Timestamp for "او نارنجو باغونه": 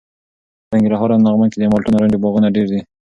1.89-2.47